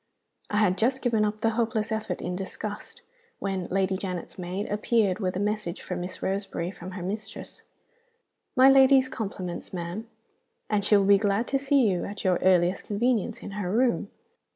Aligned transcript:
I 0.49 0.57
had 0.57 0.79
just 0.79 1.03
given 1.03 1.23
up 1.25 1.41
the 1.41 1.51
hopeless 1.51 1.91
effort 1.91 2.23
in 2.23 2.35
disgust, 2.35 3.03
when 3.37 3.67
Lady 3.67 3.95
Janet's 3.97 4.39
maid 4.39 4.67
appeared 4.71 5.19
with 5.19 5.35
a 5.35 5.39
message 5.39 5.79
for 5.83 5.95
Miss 5.95 6.23
Roseberry 6.23 6.71
from 6.71 6.93
her 6.93 7.03
mistress: 7.03 7.61
'My 8.55 8.67
lady's 8.67 9.07
compliments, 9.07 9.71
ma'am, 9.73 10.07
and 10.71 10.83
she 10.83 10.97
will 10.97 11.05
be 11.05 11.19
glad 11.19 11.45
to 11.49 11.59
see 11.59 11.87
you 11.87 12.03
at 12.05 12.23
your 12.23 12.37
earliest 12.41 12.85
convenience, 12.85 13.43
in 13.43 13.51
her 13.51 13.69
room. 13.69 14.09